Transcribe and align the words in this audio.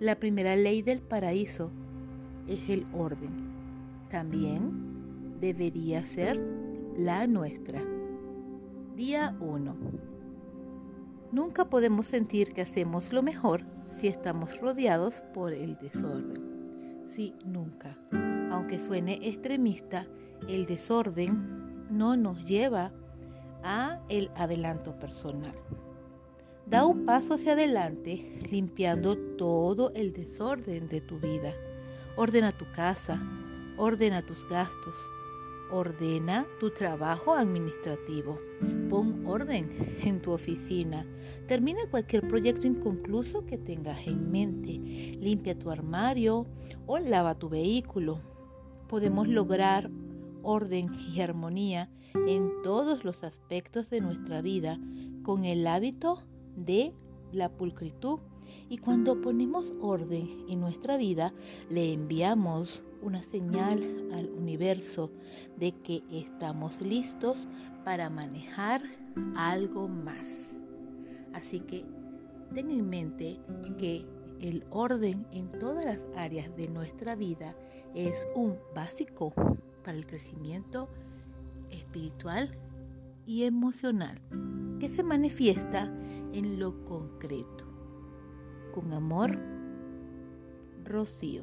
La 0.00 0.14
primera 0.14 0.54
ley 0.54 0.82
del 0.82 1.00
paraíso 1.00 1.72
es 2.46 2.70
el 2.70 2.86
orden. 2.94 3.48
También 4.08 5.40
debería 5.40 6.06
ser 6.06 6.40
la 6.96 7.26
nuestra. 7.26 7.82
Día 8.94 9.36
1. 9.40 9.76
Nunca 11.32 11.68
podemos 11.68 12.06
sentir 12.06 12.52
que 12.52 12.62
hacemos 12.62 13.12
lo 13.12 13.22
mejor 13.24 13.62
si 14.00 14.06
estamos 14.06 14.60
rodeados 14.60 15.24
por 15.34 15.52
el 15.52 15.76
desorden. 15.78 17.04
Sí, 17.08 17.34
nunca. 17.44 17.98
Aunque 18.52 18.78
suene 18.78 19.18
extremista, 19.22 20.06
el 20.48 20.66
desorden 20.66 21.88
no 21.90 22.16
nos 22.16 22.44
lleva 22.44 22.92
a 23.64 23.98
el 24.08 24.30
adelanto 24.36 24.96
personal. 24.96 25.56
Da 26.70 26.84
un 26.84 27.06
paso 27.06 27.32
hacia 27.32 27.52
adelante 27.52 28.40
limpiando 28.50 29.16
todo 29.16 29.90
el 29.94 30.12
desorden 30.12 30.86
de 30.86 31.00
tu 31.00 31.18
vida. 31.18 31.54
Ordena 32.14 32.52
tu 32.52 32.66
casa, 32.72 33.22
ordena 33.78 34.20
tus 34.20 34.46
gastos, 34.50 34.98
ordena 35.70 36.46
tu 36.60 36.68
trabajo 36.68 37.32
administrativo. 37.32 38.38
Pon 38.90 39.24
orden 39.26 39.96
en 40.02 40.20
tu 40.20 40.32
oficina. 40.32 41.06
Termina 41.46 41.88
cualquier 41.90 42.28
proyecto 42.28 42.66
inconcluso 42.66 43.46
que 43.46 43.56
tengas 43.56 44.06
en 44.06 44.30
mente. 44.30 44.72
Limpia 45.18 45.58
tu 45.58 45.70
armario 45.70 46.44
o 46.86 46.98
lava 46.98 47.38
tu 47.38 47.48
vehículo. 47.48 48.20
Podemos 48.88 49.26
lograr 49.26 49.90
orden 50.42 50.94
y 51.14 51.22
armonía 51.22 51.88
en 52.26 52.50
todos 52.62 53.04
los 53.04 53.24
aspectos 53.24 53.88
de 53.88 54.02
nuestra 54.02 54.42
vida 54.42 54.78
con 55.22 55.44
el 55.44 55.66
hábito 55.66 56.27
de 56.64 56.92
la 57.32 57.48
pulcritud. 57.48 58.20
Y 58.68 58.78
cuando 58.78 59.20
ponemos 59.20 59.72
orden 59.80 60.26
en 60.48 60.60
nuestra 60.60 60.96
vida, 60.96 61.32
le 61.68 61.92
enviamos 61.92 62.82
una 63.02 63.22
señal 63.22 64.08
al 64.12 64.30
universo 64.30 65.10
de 65.56 65.72
que 65.72 66.02
estamos 66.10 66.80
listos 66.80 67.36
para 67.84 68.10
manejar 68.10 68.82
algo 69.36 69.88
más. 69.88 70.26
Así 71.32 71.60
que 71.60 71.84
ten 72.54 72.70
en 72.70 72.88
mente 72.88 73.38
que 73.78 74.06
el 74.40 74.64
orden 74.70 75.26
en 75.32 75.50
todas 75.58 75.84
las 75.84 76.06
áreas 76.16 76.54
de 76.56 76.68
nuestra 76.68 77.16
vida 77.16 77.54
es 77.94 78.26
un 78.34 78.56
básico 78.74 79.32
para 79.84 79.96
el 79.96 80.06
crecimiento 80.06 80.88
espiritual 81.70 82.56
y 83.26 83.44
emocional 83.44 84.20
que 84.78 84.88
se 84.88 85.02
manifiesta 85.02 85.92
en 86.32 86.58
lo 86.58 86.84
concreto. 86.84 87.64
Con 88.72 88.92
amor, 88.92 89.38
Rocío. 90.84 91.42